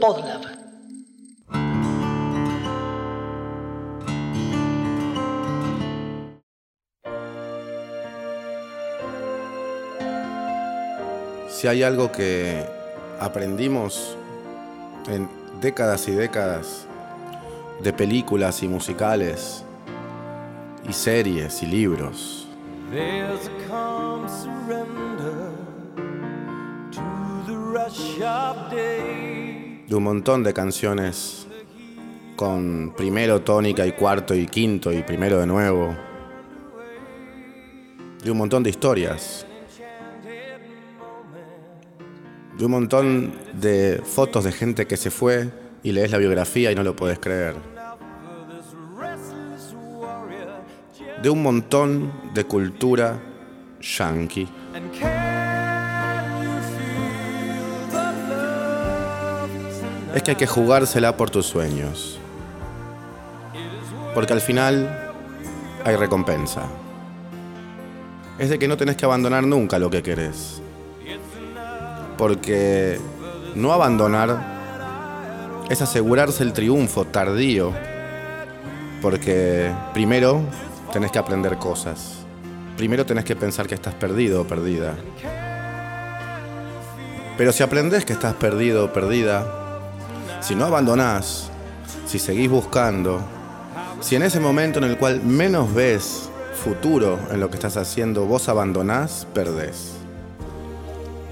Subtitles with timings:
[0.00, 0.42] Podlab.
[11.48, 12.64] Si hay algo que
[13.20, 14.16] aprendimos
[15.08, 15.28] en
[15.60, 16.86] décadas y décadas
[17.82, 19.64] de películas y musicales
[20.88, 22.48] y series y libros,
[28.20, 31.46] de un montón de canciones
[32.36, 35.96] con primero tónica y cuarto y quinto y primero de nuevo,
[38.22, 39.46] de un montón de historias,
[42.58, 45.48] de un montón de fotos de gente que se fue
[45.82, 47.54] y lees la biografía y no lo puedes creer,
[51.22, 53.18] de un montón de cultura
[53.80, 54.46] yankee.
[60.14, 62.18] Es que hay que jugársela por tus sueños.
[64.14, 65.12] Porque al final
[65.84, 66.62] hay recompensa.
[68.38, 70.60] Es de que no tenés que abandonar nunca lo que querés.
[72.18, 72.98] Porque
[73.54, 74.40] no abandonar
[75.68, 77.72] es asegurarse el triunfo tardío.
[79.00, 80.40] Porque primero
[80.92, 82.16] tenés que aprender cosas.
[82.76, 84.94] Primero tenés que pensar que estás perdido o perdida.
[87.36, 89.59] Pero si aprendés que estás perdido o perdida,
[90.40, 91.50] si no abandonás,
[92.06, 93.20] si seguís buscando,
[94.00, 96.30] si en ese momento en el cual menos ves
[96.64, 99.92] futuro en lo que estás haciendo, vos abandonás, perdés.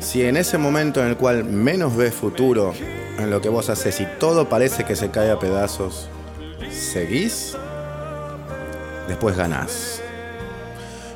[0.01, 2.73] Si en ese momento en el cual menos ves futuro
[3.19, 6.09] en lo que vos haces y todo parece que se cae a pedazos,
[6.71, 7.57] seguís,
[9.09, 10.03] después ganás.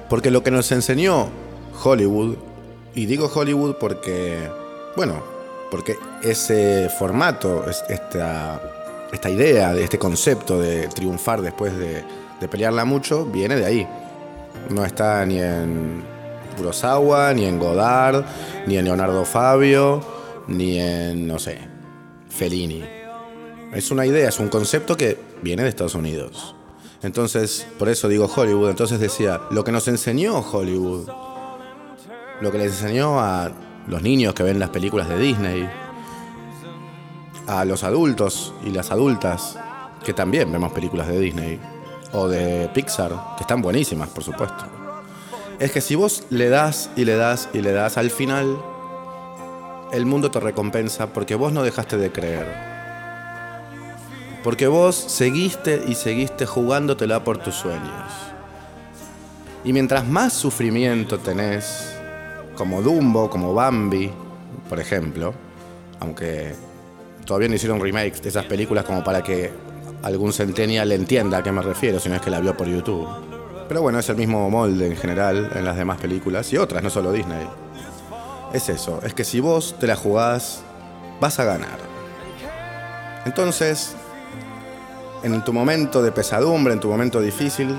[0.09, 1.29] Porque lo que nos enseñó
[1.85, 2.37] Hollywood,
[2.95, 4.51] y digo Hollywood porque,
[4.97, 5.23] bueno,
[5.73, 8.61] porque ese formato, es- esta,
[9.11, 12.05] esta idea, de este concepto de triunfar después de,
[12.39, 13.89] de pelearla mucho, viene de ahí.
[14.69, 16.05] No está ni en
[16.59, 18.23] Kurosawa, ni en Godard,
[18.67, 20.01] ni en Leonardo Fabio,
[20.47, 21.57] ni en, no sé,
[22.29, 22.85] Fellini.
[23.73, 26.55] Es una idea, es un concepto que viene de Estados Unidos.
[27.03, 28.69] Entonces, por eso digo Hollywood.
[28.69, 31.09] Entonces decía, lo que nos enseñó Hollywood,
[32.43, 33.51] lo que les enseñó a
[33.87, 35.69] los niños que ven las películas de Disney,
[37.47, 39.59] a los adultos y las adultas
[40.05, 41.61] que también vemos películas de Disney
[42.13, 44.65] o de Pixar, que están buenísimas, por supuesto.
[45.59, 48.59] Es que si vos le das y le das y le das, al final
[49.93, 52.73] el mundo te recompensa porque vos no dejaste de creer.
[54.43, 58.13] Porque vos seguiste y seguiste jugándotela por tus sueños.
[59.65, 61.92] Y mientras más sufrimiento tenés,
[62.57, 64.11] como Dumbo, como Bambi,
[64.69, 65.33] por ejemplo,
[66.01, 66.55] aunque
[67.25, 69.51] todavía no hicieron remakes de esas películas como para que
[70.03, 73.09] algún centennial entienda a qué me refiero, si no es que la vio por YouTube.
[73.69, 76.91] Pero bueno, es el mismo molde en general en las demás películas y otras, no
[76.91, 77.47] solo Disney.
[78.53, 80.63] Es eso, es que si vos te la jugás,
[81.21, 81.79] vas a ganar.
[83.25, 83.95] Entonces,
[85.23, 87.75] en tu momento de pesadumbre, en tu momento difícil,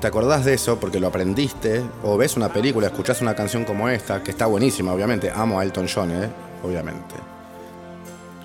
[0.00, 3.88] te acordás de eso porque lo aprendiste, o ves una película, escuchás una canción como
[3.88, 6.28] esta, que está buenísima, obviamente, amo a Elton John, ¿eh?
[6.62, 7.14] obviamente.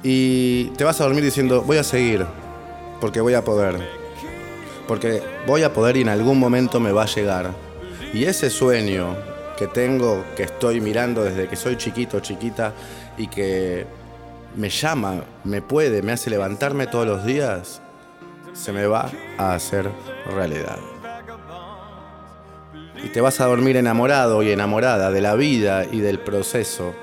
[0.02, 2.26] Y te vas a dormir diciendo, voy a seguir,
[3.00, 4.04] porque voy a poder.
[4.88, 7.52] Porque voy a poder y en algún momento me va a llegar.
[8.14, 9.16] Y ese sueño
[9.58, 12.74] que tengo, que estoy mirando desde que soy chiquito, chiquita,
[13.18, 13.86] y que
[14.56, 17.82] me llama, me puede, me hace levantarme todos los días,
[18.54, 19.90] se me va a hacer
[20.34, 20.93] realidad.
[23.04, 26.96] Y te vas a dormir enamorado y enamorada de la vida y del proceso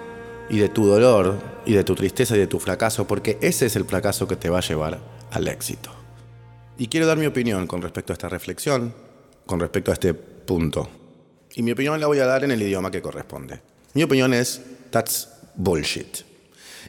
[0.49, 3.77] y de tu dolor y de tu tristeza y de tu fracaso, porque ese es
[3.77, 4.99] el fracaso que te va a llevar
[5.31, 5.91] al éxito.
[6.79, 8.95] Y quiero dar mi opinión con respecto a esta reflexión,
[9.47, 10.89] con respecto a este punto.
[11.55, 13.61] Y mi opinión la voy a dar en el idioma que corresponde.
[13.95, 16.19] Mi opinión es, that's bullshit.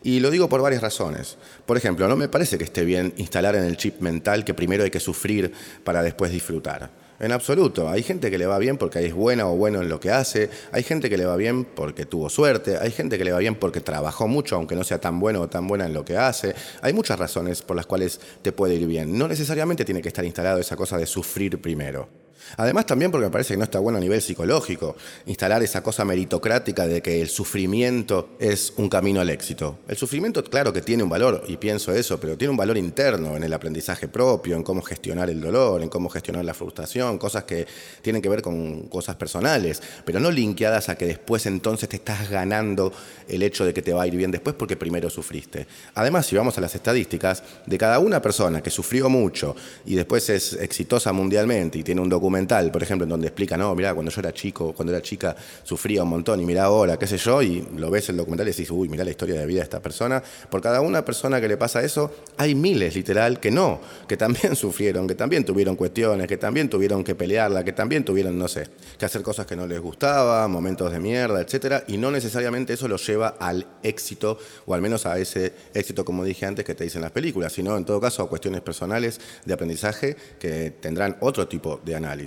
[0.04, 1.38] Y lo digo por varias razones.
[1.66, 4.84] Por ejemplo, no me parece que esté bien instalar en el chip mental que primero
[4.84, 5.52] hay que sufrir
[5.84, 6.90] para después disfrutar.
[7.22, 7.88] En absoluto.
[7.88, 10.50] Hay gente que le va bien porque es buena o bueno en lo que hace.
[10.72, 12.80] Hay gente que le va bien porque tuvo suerte.
[12.82, 15.48] Hay gente que le va bien porque trabajó mucho, aunque no sea tan bueno o
[15.48, 16.56] tan buena en lo que hace.
[16.82, 19.16] Hay muchas razones por las cuales te puede ir bien.
[19.16, 22.10] No necesariamente tiene que estar instalado esa cosa de sufrir primero.
[22.58, 24.96] Además también porque me parece que no está bueno a nivel psicológico
[25.26, 29.80] instalar esa cosa meritocrática de que el sufrimiento es un camino al éxito.
[29.88, 33.36] El sufrimiento claro que tiene un valor, y pienso eso, pero tiene un valor interno
[33.36, 37.44] en el aprendizaje propio, en cómo gestionar el dolor, en cómo gestionar la frustración, cosas
[37.44, 37.66] que
[38.02, 42.30] tienen que ver con cosas personales, pero no linkeadas a que después entonces te estás
[42.30, 42.92] ganando
[43.28, 45.68] el hecho de que te va a ir bien después porque primero sufriste.
[45.96, 49.56] Además, si vamos a las estadísticas, de cada una persona que sufrió mucho
[49.86, 53.74] y después es exitosa mundialmente y tiene un documento por ejemplo, en donde explica, no,
[53.76, 57.08] mira, cuando yo era chico, cuando era chica, sufría un montón y mira ahora, qué
[57.08, 59.60] sé yo, y lo ves el documental y decís, uy, mira la historia de vida
[59.60, 60.22] de esta persona.
[60.50, 64.56] Por cada una persona que le pasa eso, hay miles, literal, que no, que también
[64.56, 68.68] sufrieron, que también tuvieron cuestiones, que también tuvieron que pelearla, que también tuvieron, no sé,
[68.98, 72.88] que hacer cosas que no les gustaba, momentos de mierda, etcétera, y no necesariamente eso
[72.88, 76.84] los lleva al éxito, o al menos a ese éxito, como dije antes, que te
[76.84, 81.48] dicen las películas, sino en todo caso a cuestiones personales de aprendizaje que tendrán otro
[81.48, 82.21] tipo de análisis.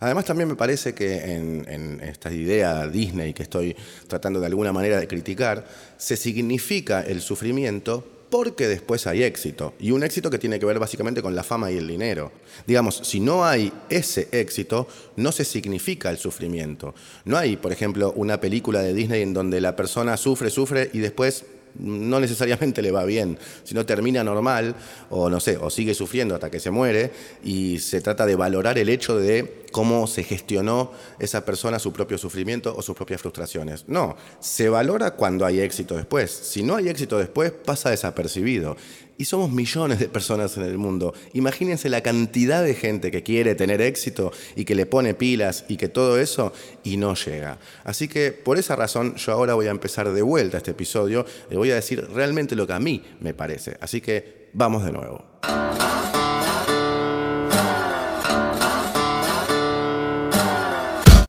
[0.00, 3.76] Además, también me parece que en, esta idea Disney que estoy
[4.06, 9.74] tratando de alguna manera de criticar, se significa el sufrimiento porque después hay éxito.
[9.78, 12.30] Y un éxito que tiene que ver básicamente con la fama y el dinero.
[12.66, 14.86] Digamos, si no hay ese éxito,
[15.16, 16.94] no se significa el sufrimiento.
[17.24, 20.98] No hay, por ejemplo, una película de Disney en donde la persona sufre, sufre y
[20.98, 21.44] después
[21.78, 24.74] no necesariamente le va bien, sino termina normal
[25.10, 28.78] o no sé, o sigue sufriendo hasta que se muere y se trata de valorar
[28.78, 33.84] el hecho de cómo se gestionó esa persona su propio sufrimiento o sus propias frustraciones.
[33.86, 36.30] No, se valora cuando hay éxito después.
[36.30, 38.76] Si no hay éxito después, pasa desapercibido.
[39.20, 41.12] Y somos millones de personas en el mundo.
[41.32, 45.76] Imagínense la cantidad de gente que quiere tener éxito y que le pone pilas y
[45.76, 46.52] que todo eso
[46.84, 47.58] y no llega.
[47.82, 51.56] Así que por esa razón yo ahora voy a empezar de vuelta este episodio y
[51.56, 53.76] voy a decir realmente lo que a mí me parece.
[53.80, 55.24] Así que vamos de nuevo.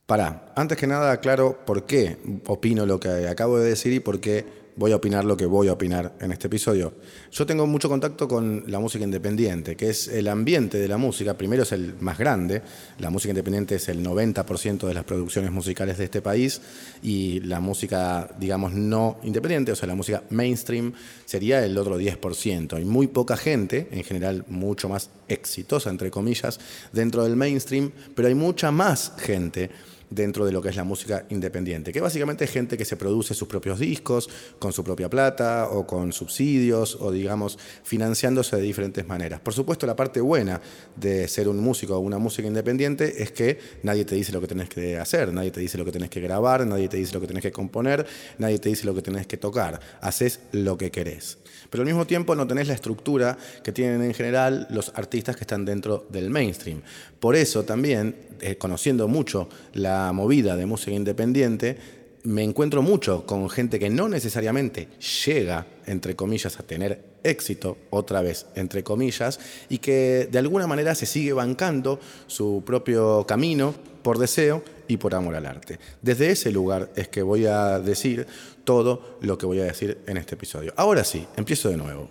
[0.06, 4.20] Para, antes que nada aclaro por qué opino lo que acabo de decir y por
[4.20, 6.94] qué voy a opinar lo que voy a opinar en este episodio.
[7.30, 11.34] Yo tengo mucho contacto con la música independiente, que es el ambiente de la música.
[11.34, 12.62] Primero es el más grande.
[12.98, 16.60] La música independiente es el 90% de las producciones musicales de este país
[17.02, 20.92] y la música, digamos, no independiente, o sea, la música mainstream,
[21.24, 22.74] sería el otro 10%.
[22.74, 26.58] Hay muy poca gente, en general mucho más exitosa, entre comillas,
[26.92, 29.70] dentro del mainstream, pero hay mucha más gente
[30.10, 33.34] dentro de lo que es la música independiente, que básicamente es gente que se produce
[33.34, 34.28] sus propios discos
[34.58, 39.40] con su propia plata o con subsidios o digamos financiándose de diferentes maneras.
[39.40, 40.60] Por supuesto, la parte buena
[40.96, 44.48] de ser un músico o una música independiente es que nadie te dice lo que
[44.48, 47.20] tenés que hacer, nadie te dice lo que tenés que grabar, nadie te dice lo
[47.20, 48.06] que tenés que componer,
[48.38, 51.38] nadie te dice lo que tenés que tocar, haces lo que querés.
[51.70, 55.44] Pero al mismo tiempo no tenés la estructura que tienen en general los artistas que
[55.44, 56.82] están dentro del mainstream.
[57.20, 61.76] Por eso también, eh, conociendo mucho la movida de música independiente,
[62.22, 64.88] me encuentro mucho con gente que no necesariamente
[65.24, 70.94] llega, entre comillas, a tener éxito, otra vez, entre comillas, y que de alguna manera
[70.94, 75.78] se sigue bancando su propio camino por deseo y por amor al arte.
[76.02, 78.26] Desde ese lugar es que voy a decir
[78.64, 80.72] todo lo que voy a decir en este episodio.
[80.76, 82.10] Ahora sí, empiezo de nuevo.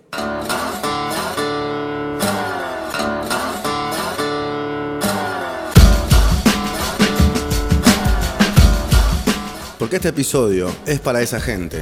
[9.80, 11.82] Porque este episodio es para esa gente.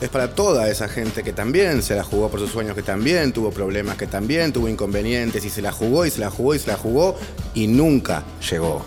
[0.00, 3.32] Es para toda esa gente que también se la jugó por sus sueños, que también
[3.32, 6.58] tuvo problemas, que también tuvo inconvenientes y se la jugó y se la jugó y
[6.58, 7.14] se la jugó
[7.52, 8.82] y nunca llegó.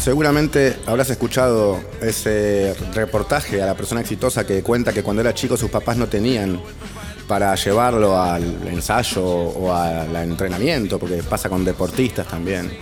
[0.00, 5.58] Seguramente habrás escuchado ese reportaje a la persona exitosa que cuenta que cuando era chico
[5.58, 6.58] sus papás no tenían
[7.28, 12.72] para llevarlo al ensayo o al entrenamiento, porque pasa con deportistas también,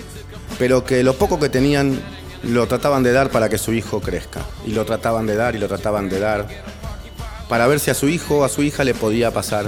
[0.61, 2.01] pero que lo poco que tenían
[2.45, 5.59] lo trataban de dar para que su hijo crezca, y lo trataban de dar y
[5.59, 6.47] lo trataban de dar,
[7.49, 9.67] para ver si a su hijo o a su hija le podía pasar,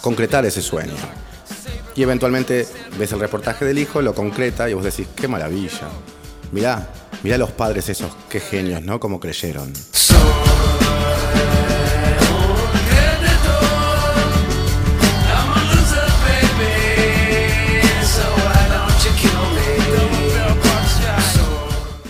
[0.00, 0.96] concretar ese sueño.
[1.94, 2.66] Y eventualmente
[2.98, 5.88] ves el reportaje del hijo, lo concreta y vos decís, qué maravilla.
[6.52, 6.88] Mirá,
[7.22, 8.98] mirá los padres esos, qué genios, ¿no?
[8.98, 9.72] Como creyeron.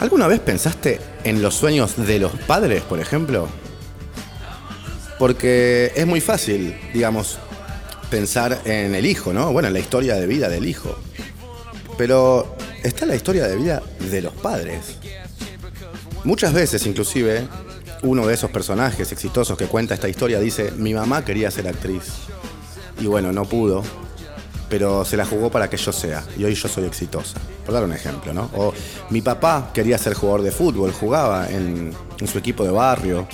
[0.00, 3.46] ¿Alguna vez pensaste en los sueños de los padres, por ejemplo?
[5.18, 7.38] Porque es muy fácil, digamos,
[8.10, 9.52] pensar en el hijo, ¿no?
[9.52, 10.98] Bueno, en la historia de vida del hijo.
[11.98, 14.96] Pero está la historia de vida de los padres.
[16.24, 17.46] Muchas veces, inclusive,
[18.02, 22.04] uno de esos personajes exitosos que cuenta esta historia dice, mi mamá quería ser actriz.
[23.00, 23.82] Y bueno, no pudo,
[24.68, 26.22] pero se la jugó para que yo sea.
[26.36, 27.38] Y hoy yo soy exitosa.
[27.64, 28.50] Por dar un ejemplo, ¿no?
[28.54, 28.74] O
[29.10, 33.26] mi papá quería ser jugador de fútbol, jugaba en, en su equipo de barrio.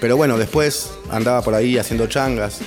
[0.00, 2.60] Pero bueno, después andaba por ahí haciendo changas.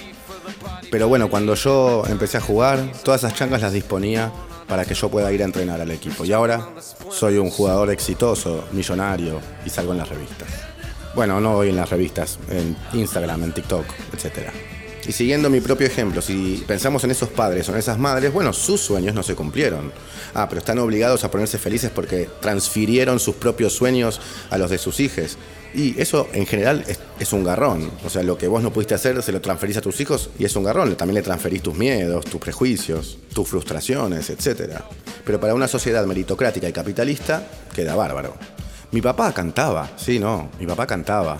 [0.92, 4.32] Pero bueno, cuando yo empecé a jugar, todas esas changas las disponía
[4.68, 6.26] para que yo pueda ir a entrenar al equipo.
[6.26, 6.68] Y ahora
[7.10, 10.50] soy un jugador exitoso, millonario y salgo en las revistas.
[11.16, 14.50] Bueno, no voy en las revistas, en Instagram, en TikTok, etc.
[15.08, 18.52] Y siguiendo mi propio ejemplo, si pensamos en esos padres o en esas madres, bueno,
[18.54, 19.92] sus sueños no se cumplieron.
[20.34, 24.20] Ah, pero están obligados a ponerse felices porque transfirieron sus propios sueños
[24.50, 25.38] a los de sus hijos.
[25.76, 26.86] Y eso en general
[27.20, 27.92] es, un garrón.
[28.04, 30.46] O sea, lo que vos no pudiste hacer se lo transferís a tus hijos y
[30.46, 30.96] es un garrón.
[30.96, 34.80] También le transferís tus miedos, tus prejuicios, tus frustraciones, etc.
[35.24, 37.46] Pero para una sociedad meritocrática y capitalista
[37.76, 38.36] queda bárbaro.
[38.92, 41.38] Mi papá cantaba, sí, no, mi papá cantaba.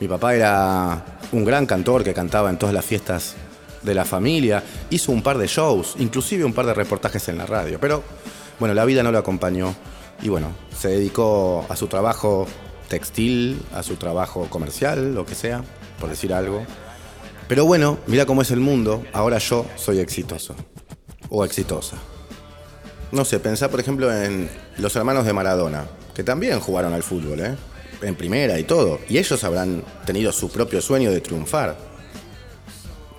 [0.00, 3.34] Mi papá era un gran cantor que cantaba en todas las fiestas
[3.82, 4.62] de la familia.
[4.90, 7.78] Hizo un par de shows, inclusive un par de reportajes en la radio.
[7.80, 8.02] Pero
[8.58, 9.74] bueno, la vida no lo acompañó
[10.22, 12.46] y bueno, se dedicó a su trabajo
[12.88, 15.62] textil, a su trabajo comercial, lo que sea,
[16.00, 16.62] por decir algo.
[17.46, 20.54] Pero bueno, mira cómo es el mundo, ahora yo soy exitoso
[21.30, 21.96] o exitosa.
[23.12, 27.40] No sé, pensá por ejemplo en los hermanos de Maradona, que también jugaron al fútbol,
[27.40, 27.56] ¿eh?
[28.02, 29.00] En primera y todo.
[29.08, 31.76] Y ellos habrán tenido su propio sueño de triunfar.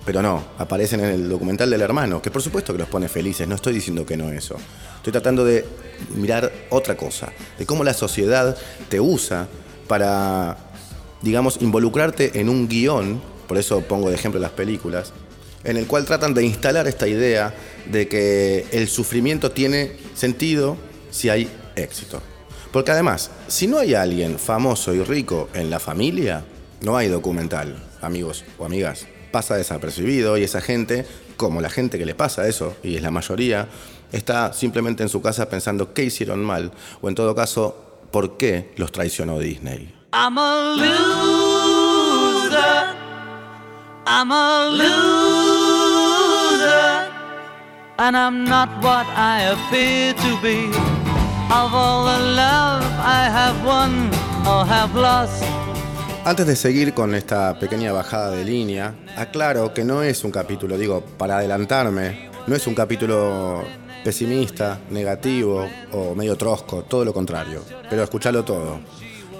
[0.04, 3.46] Pero no, aparecen en el documental del hermano, que por supuesto que los pone felices,
[3.46, 4.56] no estoy diciendo que no eso.
[4.96, 5.64] Estoy tratando de
[6.16, 8.56] mirar otra cosa, de cómo la sociedad
[8.88, 9.46] te usa
[9.86, 10.56] para,
[11.22, 15.12] digamos, involucrarte en un guion, por eso pongo de ejemplo las películas,
[15.64, 17.54] en el cual tratan de instalar esta idea
[17.90, 20.76] de que el sufrimiento tiene sentido
[21.10, 22.22] si hay éxito.
[22.72, 26.44] Porque además, si no hay alguien famoso y rico en la familia,
[26.82, 29.06] no hay documental, amigos o amigas.
[29.32, 31.04] Pasa desapercibido y esa gente,
[31.36, 33.68] como la gente que le pasa eso, y es la mayoría,
[34.12, 37.74] está simplemente en su casa pensando qué hicieron mal, o en todo caso,
[38.10, 39.94] por qué los traicionó Disney.
[40.12, 42.50] I'm a loser.
[44.06, 44.90] I'm a loser.
[47.98, 50.99] And I'm not what I appear to be.
[56.24, 60.78] Antes de seguir con esta pequeña bajada de línea, aclaro que no es un capítulo,
[60.78, 63.64] digo, para adelantarme, no es un capítulo
[64.04, 67.64] pesimista, negativo o medio trosco, todo lo contrario.
[67.90, 68.78] Pero escúchalo todo,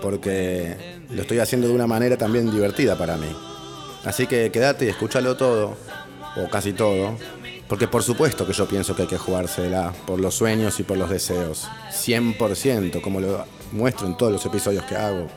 [0.02, 3.32] porque lo estoy haciendo de una manera también divertida para mí.
[4.04, 5.76] Así que quédate y escúchalo todo,
[6.36, 7.16] o casi todo,
[7.70, 10.98] porque por supuesto que yo pienso que hay que jugársela por los sueños y por
[10.98, 11.68] los deseos.
[11.92, 15.28] 100%, como lo muestro en todos los episodios que hago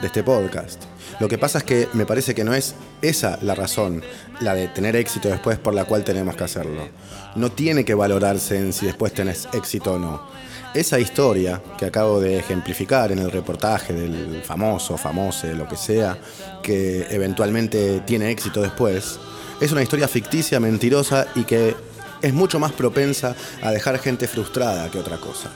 [0.00, 0.84] de este podcast.
[1.18, 4.04] Lo que pasa es que me parece que no es esa la razón,
[4.38, 6.88] la de tener éxito después por la cual tenemos que hacerlo.
[7.34, 10.22] No tiene que valorarse en si después tenés éxito o no.
[10.72, 16.16] Esa historia que acabo de ejemplificar en el reportaje del famoso, famose, lo que sea,
[16.62, 19.18] que eventualmente tiene éxito después,
[19.60, 21.76] es una historia ficticia, mentirosa y que
[22.22, 25.50] es mucho más propensa a dejar gente frustrada que otra cosa.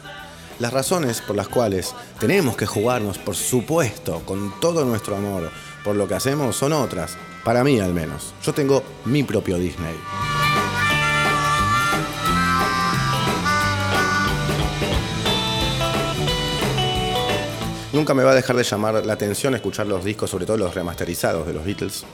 [0.59, 5.51] Las razones por las cuales tenemos que jugarnos, por supuesto, con todo nuestro amor
[5.83, 8.35] por lo que hacemos son otras, para mí al menos.
[8.43, 9.95] Yo tengo mi propio Disney.
[17.93, 20.75] Nunca me va a dejar de llamar la atención escuchar los discos, sobre todo los
[20.75, 22.05] remasterizados de los Beatles,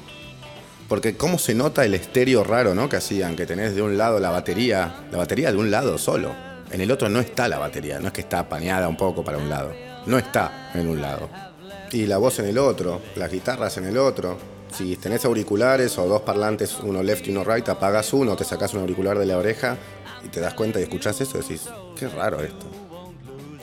[0.91, 2.89] porque cómo se nota el estéreo raro, ¿no?
[2.89, 6.35] Que hacían, que tenés de un lado la batería, la batería de un lado solo.
[6.73, 9.39] En el otro no está la batería, no es que está apañada un poco para
[9.39, 9.73] un lado.
[10.07, 11.31] No está en un lado.
[11.93, 14.37] Y la voz en el otro, las guitarras en el otro.
[14.77, 18.75] Si tenés auriculares o dos parlantes, uno left y uno right, apagas uno, te sacás
[18.75, 19.77] un auricular de la oreja
[20.25, 22.67] y te das cuenta y escuchás eso decís, qué raro esto.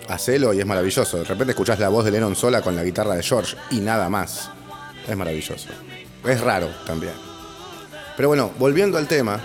[0.07, 1.17] Hacelo y es maravilloso.
[1.17, 4.07] De repente escuchás la voz de Lennon sola con la guitarra de George y nada
[4.07, 4.49] más.
[5.05, 5.67] Es maravilloso.
[6.27, 7.13] Es raro también.
[8.17, 9.39] Pero bueno, volviendo al tema,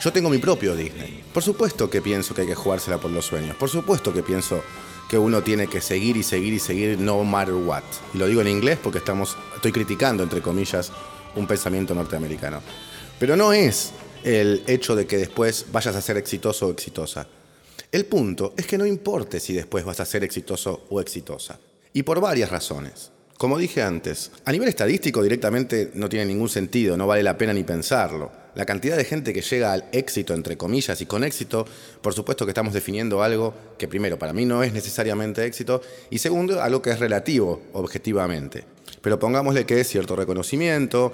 [0.00, 1.22] yo tengo mi propio Disney.
[1.32, 3.56] Por supuesto que pienso que hay que jugársela por los sueños.
[3.56, 4.62] Por supuesto que pienso
[5.08, 7.84] que uno tiene que seguir y seguir y seguir no matter what.
[8.12, 10.90] Y lo digo en inglés porque estamos, estoy criticando, entre comillas,
[11.36, 12.60] un pensamiento norteamericano.
[13.20, 13.92] Pero no es
[14.24, 17.28] el hecho de que después vayas a ser exitoso o exitosa.
[17.92, 21.60] El punto es que no importe si después vas a ser exitoso o exitosa.
[21.92, 23.12] Y por varias razones.
[23.44, 27.52] Como dije antes, a nivel estadístico directamente no tiene ningún sentido, no vale la pena
[27.52, 28.32] ni pensarlo.
[28.54, 31.66] la cantidad de gente que llega al éxito, entre comillas, y con éxito,
[32.00, 36.18] por supuesto que estamos definiendo algo que primero para mí no es necesariamente éxito, y
[36.18, 38.64] segundo, algo que es relativo, objetivamente.
[39.02, 41.12] Pero pongámosle que es cierto reconocimiento,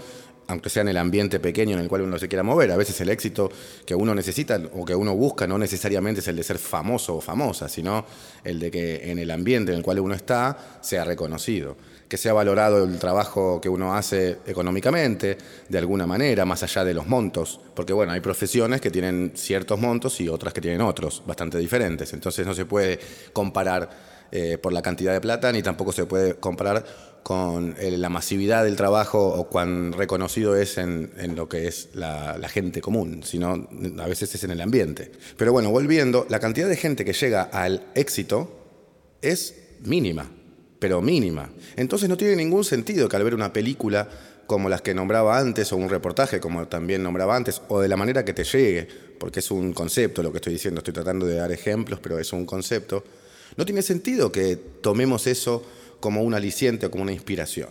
[0.50, 2.72] aunque sea en el ambiente pequeño en el cual uno se quiera mover.
[2.72, 3.50] A veces el éxito
[3.86, 7.20] que uno necesita o que uno busca no necesariamente es el de ser famoso o
[7.20, 8.04] famosa, sino
[8.42, 11.76] el de que en el ambiente en el cual uno está sea reconocido,
[12.08, 15.38] que sea valorado el trabajo que uno hace económicamente,
[15.68, 19.78] de alguna manera, más allá de los montos, porque bueno, hay profesiones que tienen ciertos
[19.78, 22.98] montos y otras que tienen otros, bastante diferentes, entonces no se puede
[23.32, 23.88] comparar
[24.32, 26.84] eh, por la cantidad de plata, ni tampoco se puede comparar
[27.22, 32.48] con eh, la masividad del trabajo o cuán reconocido es en, lo que es la,
[32.48, 33.68] gente común, sino
[33.98, 35.12] a veces es en el ambiente.
[35.36, 38.56] Pero bueno, volviendo, la cantidad de gente que llega al éxito
[39.22, 40.30] es mínima,
[40.78, 41.50] pero mínima.
[41.76, 44.08] Entonces no tiene ningún sentido que al ver una película
[44.46, 47.96] como las que nombraba antes, o un reportaje como también nombraba antes, o de la
[47.96, 51.36] manera que te llegue, porque es un concepto lo que estoy diciendo, estoy tratando de
[51.36, 53.04] dar ejemplos, pero es un concepto,
[53.56, 55.64] no tiene sentido que tomemos eso
[56.00, 57.68] como un aliciente o como una inspiración.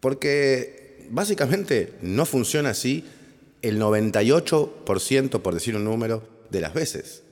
[0.00, 3.04] Porque básicamente no funciona así
[3.62, 7.22] el 98%, por decir un número, de las veces.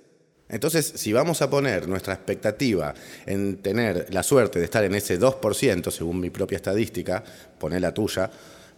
[0.48, 2.94] Entonces, si vamos a poner nuestra expectativa
[3.26, 7.24] en tener la suerte de estar en ese 2%, según mi propia estadística,
[7.58, 8.30] poné la tuya,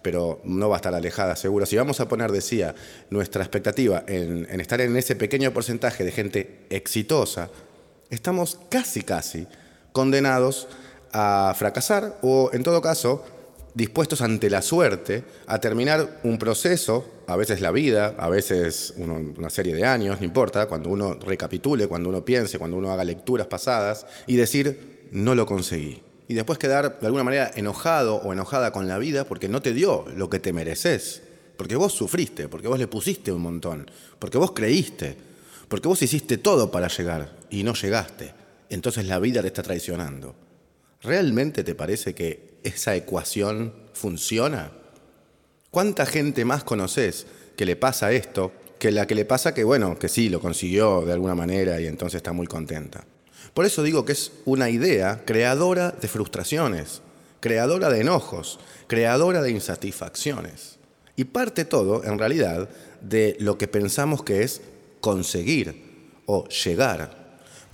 [0.02, 1.66] pero no va a estar alejada seguro.
[1.66, 2.74] Si vamos a poner, decía,
[3.10, 7.50] nuestra expectativa en, en estar en ese pequeño porcentaje de gente exitosa,
[8.10, 9.46] estamos casi, casi
[9.92, 10.68] condenados
[11.12, 13.24] a fracasar o, en todo caso,
[13.74, 19.50] dispuestos ante la suerte a terminar un proceso, a veces la vida, a veces una
[19.50, 23.46] serie de años, no importa, cuando uno recapitule, cuando uno piense, cuando uno haga lecturas
[23.46, 26.02] pasadas y decir, no lo conseguí.
[26.28, 29.72] Y después quedar de alguna manera enojado o enojada con la vida porque no te
[29.72, 31.22] dio lo que te mereces,
[31.56, 35.16] porque vos sufriste, porque vos le pusiste un montón, porque vos creíste,
[35.68, 38.32] porque vos hiciste todo para llegar y no llegaste.
[38.68, 40.34] Entonces la vida te está traicionando.
[41.02, 44.72] ¿Realmente te parece que esa ecuación funciona?
[45.70, 47.26] ¿Cuánta gente más conoces
[47.56, 51.02] que le pasa esto que la que le pasa que, bueno, que sí, lo consiguió
[51.02, 53.04] de alguna manera y entonces está muy contenta?
[53.54, 57.02] Por eso digo que es una idea creadora de frustraciones,
[57.40, 60.78] creadora de enojos, creadora de insatisfacciones.
[61.16, 62.68] Y parte todo, en realidad,
[63.00, 64.60] de lo que pensamos que es
[65.00, 67.25] conseguir o llegar.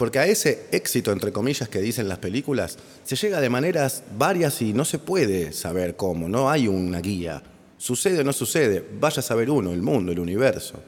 [0.02, 4.60] Porque a ese éxito, entre comillas, que dicen las películas, se llega de maneras varias
[4.60, 7.40] y no se puede saber cómo, no hay una guía.
[7.78, 10.82] Sucede o no sucede, vaya a saber uno, el mundo, el universo.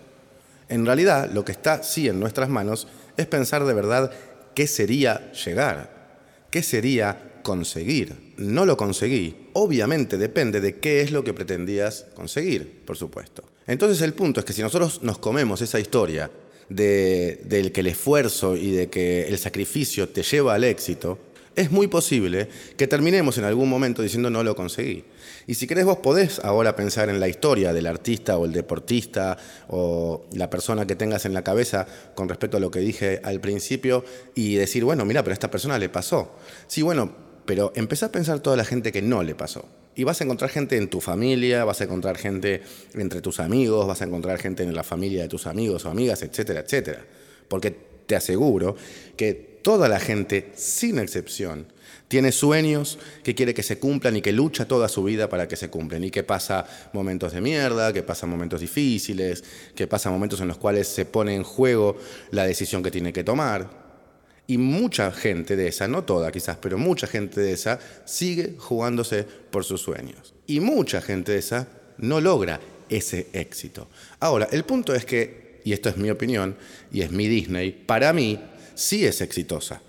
[0.68, 4.10] En realidad, lo que está sí en nuestras manos es pensar de verdad
[4.52, 6.18] qué sería llegar,
[6.50, 8.34] qué sería conseguir.
[8.36, 9.48] No lo conseguí.
[9.52, 13.44] Obviamente depende de qué es lo que pretendías conseguir, por supuesto.
[13.68, 16.32] Entonces el punto es que si nosotros nos comemos esa historia
[16.68, 21.18] de, del que el esfuerzo y de que el sacrificio te lleva al éxito,
[21.56, 25.04] es muy posible que terminemos en algún momento diciendo no lo conseguí.
[25.46, 29.36] Y si querés vos podés ahora pensar en la historia del artista o el deportista
[29.68, 33.40] o la persona que tengas en la cabeza con respecto a lo que dije al
[33.40, 36.32] principio y decir, bueno, mira, pero a esta persona le pasó.
[36.66, 39.68] Sí, bueno, pero empezá a pensar toda la gente que no le pasó.
[39.96, 42.62] Y vas a encontrar gente en tu familia, vas a encontrar gente
[42.94, 46.22] entre tus amigos, vas a encontrar gente en la familia de tus amigos o amigas,
[46.22, 47.04] etcétera, etcétera.
[47.48, 47.70] Porque
[48.06, 48.76] te aseguro
[49.16, 51.66] que toda la gente, sin excepción,
[52.08, 55.56] tiene sueños que quiere que se cumplan y que lucha toda su vida para que
[55.56, 56.04] se cumplan.
[56.04, 59.42] Y que pasa momentos de mierda, que pasa momentos difíciles,
[59.74, 61.96] que pasa momentos en los cuales se pone en juego
[62.30, 63.83] la decisión que tiene que tomar.
[64.46, 69.24] Y mucha gente de esa, no toda quizás, pero mucha gente de esa sigue jugándose
[69.24, 70.34] por sus sueños.
[70.46, 71.66] Y mucha gente de esa
[71.98, 73.88] no logra ese éxito.
[74.20, 76.56] Ahora, el punto es que, y esto es mi opinión,
[76.92, 78.38] y es mi Disney, para mí
[78.74, 79.80] sí es exitosa,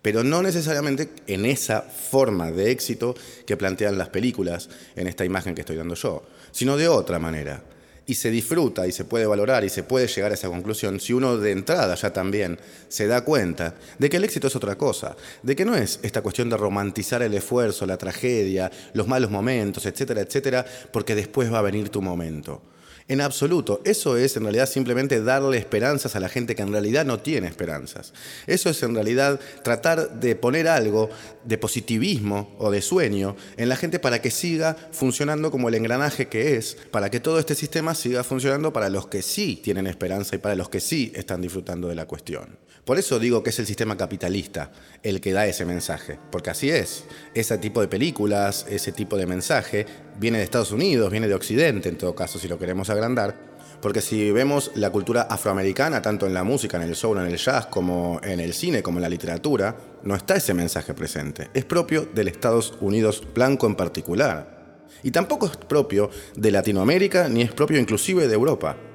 [0.00, 5.54] pero no necesariamente en esa forma de éxito que plantean las películas en esta imagen
[5.54, 7.62] que estoy dando yo, sino de otra manera
[8.08, 11.12] y se disfruta y se puede valorar y se puede llegar a esa conclusión si
[11.12, 15.14] uno de entrada ya también se da cuenta de que el éxito es otra cosa,
[15.42, 19.84] de que no es esta cuestión de romantizar el esfuerzo, la tragedia, los malos momentos,
[19.84, 22.62] etcétera, etcétera, porque después va a venir tu momento.
[23.08, 23.80] En absoluto.
[23.84, 27.48] Eso es en realidad simplemente darle esperanzas a la gente que en realidad no tiene
[27.48, 28.12] esperanzas.
[28.46, 31.08] Eso es en realidad tratar de poner algo
[31.42, 36.28] de positivismo o de sueño en la gente para que siga funcionando como el engranaje
[36.28, 40.36] que es, para que todo este sistema siga funcionando para los que sí tienen esperanza
[40.36, 42.58] y para los que sí están disfrutando de la cuestión.
[42.88, 44.70] Por eso digo que es el sistema capitalista
[45.02, 47.04] el que da ese mensaje, porque así es.
[47.34, 49.84] Ese tipo de películas, ese tipo de mensaje
[50.18, 53.36] viene de Estados Unidos, viene de Occidente en todo caso, si lo queremos agrandar,
[53.82, 57.36] Porque si vemos la cultura afroamericana, tanto en la música, en el soul, en el
[57.36, 61.50] jazz, como en el cine, como en la literatura, no está ese mensaje presente.
[61.52, 64.86] Es propio del Estados Unidos blanco en particular.
[65.02, 68.87] Y tampoco es propio de Latinoamérica, ni es propio inclusive de Europa.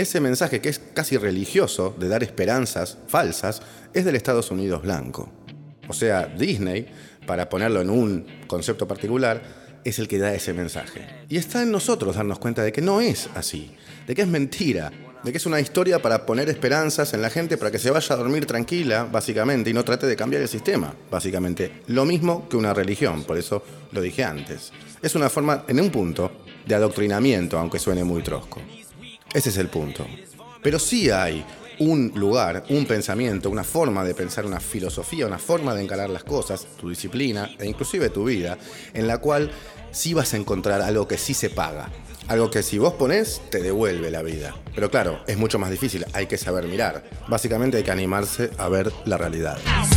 [0.00, 3.60] Ese mensaje que es casi religioso, de dar esperanzas falsas,
[3.92, 5.30] es del Estados Unidos blanco.
[5.88, 6.86] O sea, Disney,
[7.26, 9.42] para ponerlo en un concepto particular,
[9.84, 11.06] es el que da ese mensaje.
[11.28, 13.72] Y está en nosotros darnos cuenta de que no es así,
[14.06, 14.90] de que es mentira,
[15.22, 18.14] de que es una historia para poner esperanzas en la gente para que se vaya
[18.14, 21.82] a dormir tranquila, básicamente, y no trate de cambiar el sistema, básicamente.
[21.88, 24.72] Lo mismo que una religión, por eso lo dije antes.
[25.02, 28.62] Es una forma, en un punto, de adoctrinamiento, aunque suene muy trosco.
[29.32, 30.06] Ese es el punto.
[30.62, 31.44] Pero sí hay
[31.78, 36.24] un lugar, un pensamiento, una forma de pensar, una filosofía, una forma de encarar las
[36.24, 38.58] cosas, tu disciplina e inclusive tu vida,
[38.92, 39.50] en la cual
[39.90, 41.88] sí vas a encontrar algo que sí se paga.
[42.28, 44.54] Algo que si vos pones, te devuelve la vida.
[44.74, 47.02] Pero claro, es mucho más difícil, hay que saber mirar.
[47.28, 49.58] Básicamente hay que animarse a ver la realidad.
[49.66, 49.88] Oh.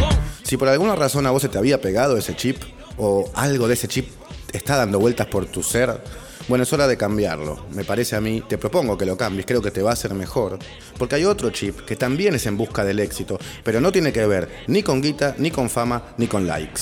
[0.00, 0.08] Oh.
[0.42, 2.62] Si por alguna razón a vos se te había pegado ese chip,
[2.98, 4.08] o algo de ese chip
[4.52, 6.00] está dando vueltas por tu ser,
[6.46, 7.64] bueno, es hora de cambiarlo.
[7.72, 10.12] Me parece a mí, te propongo que lo cambies, creo que te va a hacer
[10.14, 10.58] mejor.
[10.98, 14.26] Porque hay otro chip que también es en busca del éxito, pero no tiene que
[14.26, 16.80] ver ni con guita, ni con fama, ni con likes.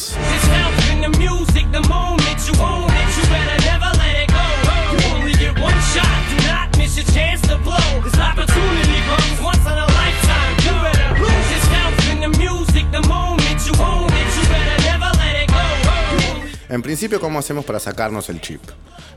[16.72, 18.62] En principio, ¿cómo hacemos para sacarnos el chip?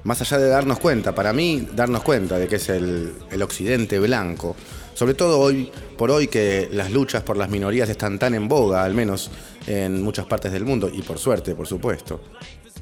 [0.04, 3.98] Más allá de darnos cuenta, para mí, darnos cuenta de que es el, el occidente
[3.98, 4.58] blanco,
[4.94, 8.84] sobre todo hoy por hoy que las luchas por las minorías están tan en boga,
[8.84, 9.32] al menos
[9.68, 12.20] en muchas partes del mundo, y por suerte, por supuesto.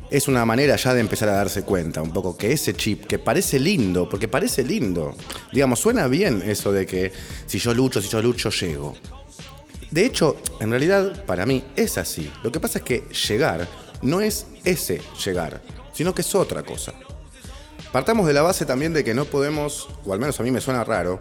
[0.10, 3.20] Es una manera ya de empezar a darse cuenta un poco que ese chip, que
[3.20, 5.14] parece lindo, porque parece lindo,
[5.52, 7.12] digamos, suena bien eso de que
[7.46, 8.96] si yo lucho, si yo lucho, llego.
[9.92, 12.32] De hecho, en realidad, para mí es así.
[12.44, 13.68] Lo que pasa es que llegar
[14.04, 15.62] no es ese llegar,
[15.94, 16.94] sino que es otra cosa.
[17.92, 20.62] Partamos de la base también de que no podemos, o al menos a mí me
[20.62, 21.20] suena raro,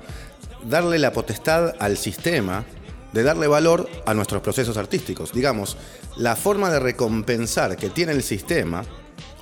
[0.65, 2.65] darle la potestad al sistema
[3.13, 5.33] de darle valor a nuestros procesos artísticos.
[5.33, 5.77] Digamos,
[6.17, 8.85] la forma de recompensar que tiene el sistema,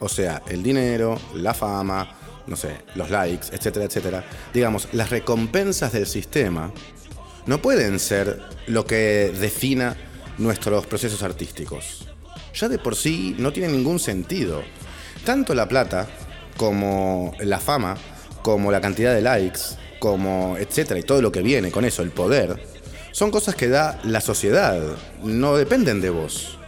[0.01, 5.93] o sea, el dinero, la fama, no sé, los likes, etcétera, etcétera, digamos, las recompensas
[5.93, 6.73] del sistema
[7.47, 9.97] no pueden ser lo que defina
[10.39, 12.10] nuestros procesos artísticos.
[12.55, 14.63] Ya de por sí no tiene ningún sentido.
[15.25, 16.09] Tanto la plata
[16.57, 17.97] como la fama,
[18.43, 19.61] como la cantidad de likes,
[19.99, 22.63] como etcétera, y todo lo que viene con eso, el poder,
[23.13, 24.81] son cosas que da la sociedad,
[25.23, 26.59] no dependen de vos.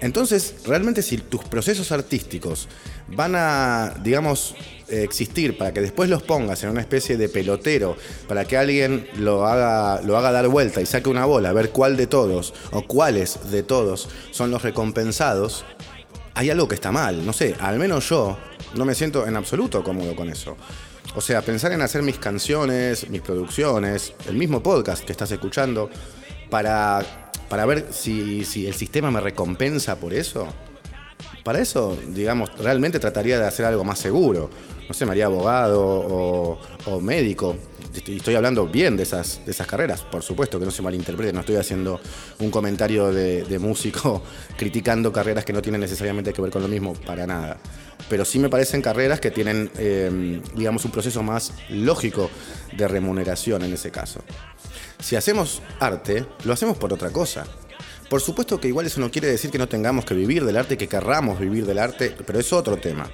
[0.00, 2.68] Entonces, realmente si tus procesos artísticos
[3.08, 4.54] van a, digamos,
[4.88, 7.96] existir para que después los pongas en una especie de pelotero,
[8.28, 11.70] para que alguien lo haga, lo haga dar vuelta y saque una bola, a ver
[11.70, 15.64] cuál de todos o cuáles de todos son los recompensados,
[16.34, 17.24] hay algo que está mal.
[17.24, 18.36] No sé, al menos yo
[18.74, 20.56] no me siento en absoluto cómodo con eso.
[21.14, 25.88] O sea, pensar en hacer mis canciones, mis producciones, el mismo podcast que estás escuchando,
[26.50, 30.48] para, para ver si, si el sistema me recompensa por eso.
[31.44, 34.50] Para eso, digamos, realmente trataría de hacer algo más seguro.
[34.88, 37.56] No sé, me haría abogado o, médico.
[38.06, 41.32] Y estoy hablando bien de esas, de esas carreras, por supuesto, que no se malinterprete.
[41.32, 42.00] No estoy haciendo
[42.40, 44.22] un comentario de, músico
[44.58, 47.58] criticando carreras que no tienen necesariamente que ver con lo mismo, para nada.
[48.08, 52.30] Pero sí me parecen carreras que tienen, eh, digamos, un proceso más lógico
[52.76, 54.20] de remuneración en ese caso.
[55.00, 57.44] Si hacemos arte, lo hacemos por otra cosa.
[58.08, 60.76] Por supuesto que igual eso no quiere decir que no tengamos que vivir del arte,
[60.76, 63.10] que querramos vivir del arte, pero es otro tema.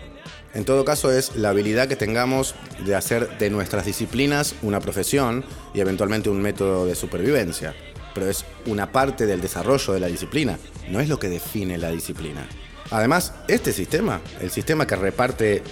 [0.53, 5.45] En todo caso es la habilidad que tengamos de hacer de nuestras disciplinas una profesión
[5.75, 7.75] y eventualmente un método de supervivencia.
[8.15, 10.59] Pero es una parte del desarrollo de la disciplina,
[10.89, 12.49] no es lo que define la disciplina.
[12.91, 15.63] Además, este sistema, el sistema que reparte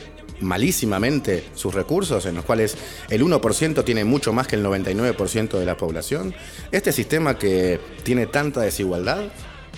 [0.41, 2.77] malísimamente sus recursos, en los cuales
[3.09, 6.33] el 1% tiene mucho más que el 99% de la población,
[6.71, 9.25] este sistema que tiene tanta desigualdad,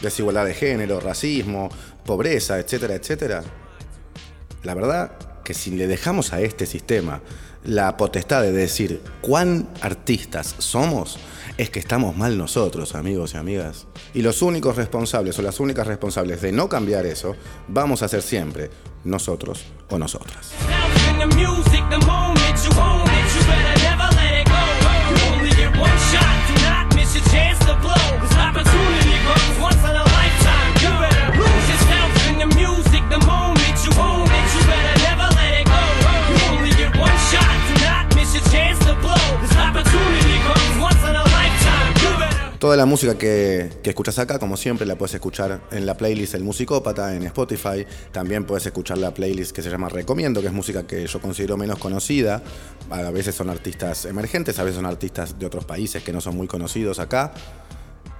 [0.02, 1.70] desigualdad de género, racismo,
[2.04, 3.42] pobreza, etcétera, etcétera,
[4.62, 5.12] la verdad
[5.44, 7.20] que si le dejamos a este sistema
[7.64, 11.18] la potestad de decir cuán artistas somos,
[11.59, 13.87] es que estamos mal nosotros, amigos y amigas.
[14.14, 17.37] Y los únicos responsables o las únicas responsables de no cambiar eso,
[17.68, 18.70] vamos a ser siempre
[19.05, 20.53] nosotros o nosotras.
[42.61, 46.35] Toda la música que, que escuchas acá, como siempre, la puedes escuchar en la playlist
[46.35, 47.87] El Musicópata, en Spotify.
[48.12, 51.57] También puedes escuchar la playlist que se llama Recomiendo, que es música que yo considero
[51.57, 52.42] menos conocida.
[52.90, 56.37] A veces son artistas emergentes, a veces son artistas de otros países que no son
[56.37, 57.33] muy conocidos acá.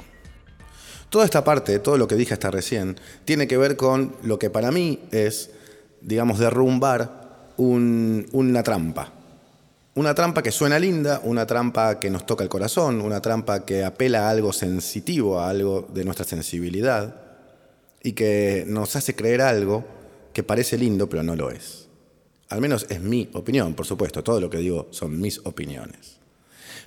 [1.08, 4.50] Toda esta parte, todo lo que dije hasta recién, tiene que ver con lo que
[4.50, 5.50] para mí es
[6.04, 9.12] digamos, derrumbar un- una trampa.
[9.96, 13.84] Una trampa que suena linda, una trampa que nos toca el corazón, una trampa que
[13.84, 17.14] apela a algo sensitivo, a algo de nuestra sensibilidad
[18.02, 19.84] y que nos hace creer algo
[20.32, 21.86] que parece lindo pero no lo es.
[22.48, 26.16] Al menos es mi opinión, por supuesto, todo lo que digo son mis opiniones.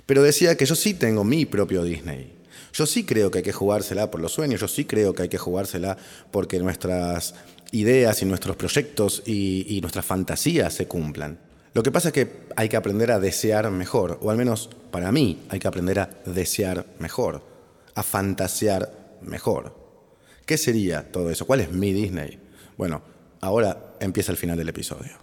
[0.04, 2.34] Pero decía que yo sí tengo mi propio Disney.
[2.74, 5.28] Yo sí creo que hay que jugársela por los sueños, yo sí creo que hay
[5.30, 5.96] que jugársela
[6.30, 7.34] porque nuestras
[7.72, 11.38] ideas y nuestros proyectos y, nuestras fantasías se cumplan.
[11.74, 15.12] Lo que pasa es que hay que aprender a desear mejor, o al menos para
[15.12, 17.42] mí hay que aprender a desear mejor,
[17.94, 19.76] a fantasear mejor.
[20.46, 21.46] ¿Qué sería todo eso?
[21.46, 22.38] ¿Cuál es mi Disney?
[22.76, 23.02] Bueno,
[23.40, 25.18] ahora empieza el final del episodio.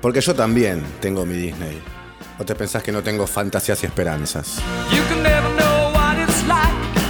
[0.00, 1.80] Porque yo también tengo mi Disney.
[2.38, 4.60] ¿O te pensás que no tengo fantasías y esperanzas?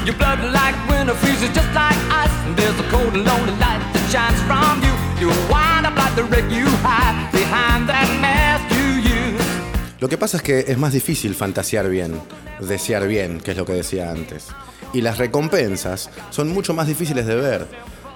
[0.04, 2.34] Your blood like winter freezes just like ice.
[2.46, 4.92] And there's a cold and lonely light that shines from you.
[5.20, 9.44] You wind up like the wreck you hide behind that mask you use.
[10.00, 12.20] Lo que pasa es que es más difícil fantasear bien,
[12.58, 14.48] desear bien, que es lo que decía antes.
[14.92, 17.68] Y las recompensas son mucho más difíciles de ver.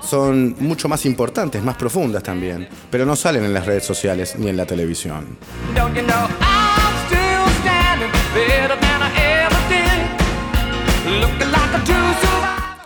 [0.03, 2.69] Son mucho más importantes, más profundas también.
[2.91, 5.39] Pero no salen en las redes sociales ni en la televisión.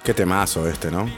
[0.03, 1.09] Qué temazo este, ¿no?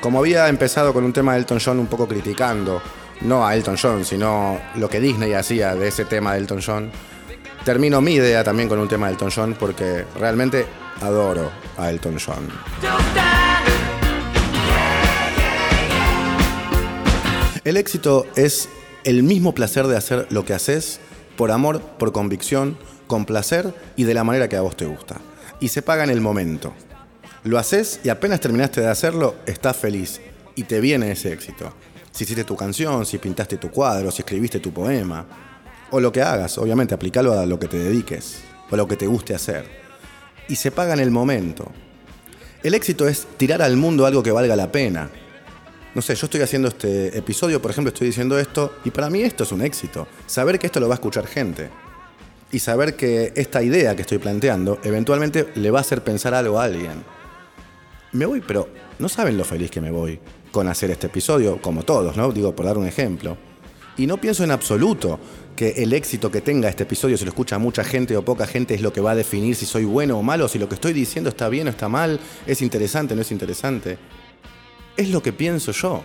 [0.00, 2.80] Como había empezado con un tema de Elton John un poco criticando,
[3.22, 6.90] no a Elton John, sino lo que Disney hacía de ese tema de Elton John,
[7.64, 10.66] termino mi idea también con un tema de Elton John porque realmente
[11.00, 12.48] adoro a Elton John.
[17.64, 18.68] El éxito es
[19.04, 21.00] el mismo placer de hacer lo que haces
[21.36, 25.16] por amor, por convicción, con placer y de la manera que a vos te gusta.
[25.60, 26.72] Y se paga en el momento.
[27.48, 30.20] Lo haces y apenas terminaste de hacerlo, estás feliz
[30.54, 31.72] y te viene ese éxito.
[32.10, 35.24] Si hiciste tu canción, si pintaste tu cuadro, si escribiste tu poema,
[35.90, 38.98] o lo que hagas, obviamente aplicalo a lo que te dediques, o a lo que
[38.98, 39.64] te guste hacer.
[40.46, 41.72] Y se paga en el momento.
[42.62, 45.08] El éxito es tirar al mundo algo que valga la pena,
[45.94, 49.22] no sé, yo estoy haciendo este episodio, por ejemplo, estoy diciendo esto, y para mí
[49.22, 50.06] esto es un éxito.
[50.26, 51.70] Saber que esto lo va a escuchar gente.
[52.52, 56.60] Y saber que esta idea que estoy planteando, eventualmente le va a hacer pensar algo
[56.60, 57.02] a alguien.
[58.12, 58.68] Me voy, pero
[58.98, 60.18] no saben lo feliz que me voy
[60.50, 62.32] con hacer este episodio, como todos, ¿no?
[62.32, 63.36] Digo, por dar un ejemplo.
[63.96, 65.18] Y no pienso en absoluto
[65.56, 68.74] que el éxito que tenga este episodio, si lo escucha mucha gente o poca gente,
[68.74, 70.92] es lo que va a definir si soy bueno o malo, si lo que estoy
[70.92, 73.98] diciendo está bien o está mal, es interesante o no es interesante
[74.98, 76.02] es lo que pienso yo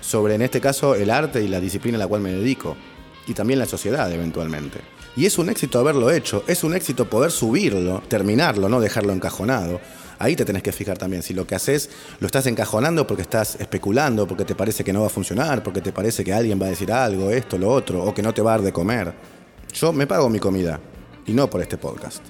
[0.00, 2.76] sobre, en este caso, el arte y la disciplina a la cual me dedico,
[3.26, 4.78] y también la sociedad eventualmente.
[5.16, 9.80] Y es un éxito haberlo hecho, es un éxito poder subirlo, terminarlo, no dejarlo encajonado.
[10.18, 13.56] Ahí te tenés que fijar también si lo que haces lo estás encajonando porque estás
[13.60, 16.66] especulando, porque te parece que no va a funcionar, porque te parece que alguien va
[16.66, 19.14] a decir algo, esto, lo otro, o que no te va a dar de comer.
[19.72, 20.80] Yo me pago mi comida,
[21.26, 22.22] y no por este podcast.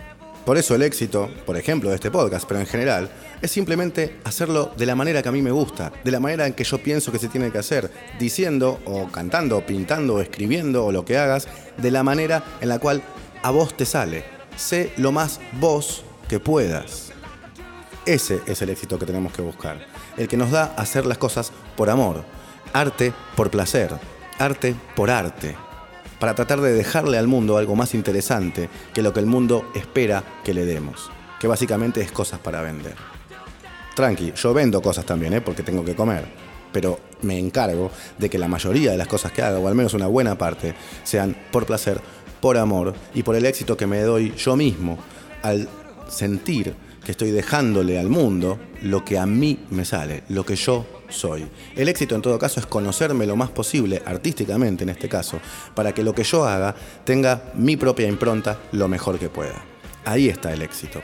[0.45, 3.11] Por eso el éxito, por ejemplo, de este podcast, pero en general,
[3.43, 6.53] es simplemente hacerlo de la manera que a mí me gusta, de la manera en
[6.53, 10.87] que yo pienso que se tiene que hacer, diciendo o cantando o pintando o escribiendo
[10.87, 13.03] o lo que hagas, de la manera en la cual
[13.43, 14.25] a vos te sale.
[14.57, 17.06] Sé lo más vos que puedas.
[18.07, 19.85] Ese es el éxito que tenemos que buscar,
[20.17, 22.25] el que nos da hacer las cosas por amor,
[22.73, 23.91] arte por placer,
[24.39, 25.57] arte por arte
[26.19, 30.23] para tratar de dejarle al mundo algo más interesante que lo que el mundo espera
[30.45, 32.95] que le demos, que básicamente es cosas para vender.
[33.95, 35.41] Tranqui, yo vendo cosas también, ¿eh?
[35.41, 36.27] porque tengo que comer,
[36.73, 39.95] pero me encargo de que la mayoría de las cosas que haga, o al menos
[39.95, 42.01] una buena parte, sean por placer,
[42.41, 44.99] por amor y por el éxito que me doy yo mismo
[45.43, 45.69] al
[46.09, 46.75] sentir
[47.07, 51.47] que estoy dejándole al mundo lo que a mí me sale, lo que yo soy.
[51.77, 55.39] El éxito en todo caso es conocerme lo más posible, artísticamente en este caso,
[55.77, 59.65] para que lo que yo haga tenga mi propia impronta lo mejor que pueda.
[60.05, 61.01] Ahí está el éxito.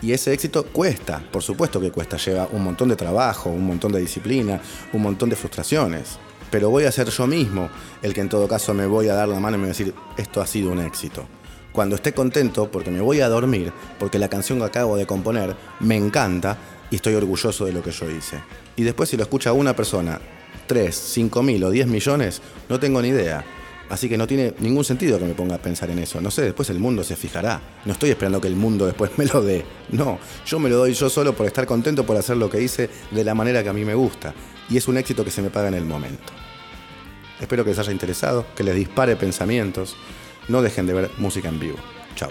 [0.00, 3.90] Y ese éxito cuesta, por supuesto que cuesta, lleva un montón de trabajo, un montón
[3.90, 4.60] de disciplina,
[4.92, 6.20] un montón de frustraciones.
[6.52, 7.68] Pero voy a ser yo mismo
[8.02, 9.76] el que en todo caso me voy a dar la mano y me voy a
[9.76, 11.26] decir, esto ha sido un éxito.
[11.72, 15.54] Cuando esté contento, porque me voy a dormir, porque la canción que acabo de componer
[15.80, 16.56] me encanta
[16.90, 18.40] y estoy orgulloso de lo que yo hice.
[18.76, 20.20] Y después si lo escucha una persona,
[20.66, 23.44] 3, 5 mil o 10 millones, no tengo ni idea.
[23.90, 26.20] Así que no tiene ningún sentido que me ponga a pensar en eso.
[26.20, 27.60] No sé, después el mundo se fijará.
[27.84, 29.64] No estoy esperando que el mundo después me lo dé.
[29.90, 32.88] No, yo me lo doy yo solo por estar contento por hacer lo que hice
[33.10, 34.32] de la manera que a mí me gusta.
[34.68, 36.32] Y es un éxito que se me paga en el momento.
[37.40, 39.96] Espero que les haya interesado, que les dispare pensamientos.
[40.50, 41.78] No dejen de ver música en vivo.
[42.16, 42.30] Chao.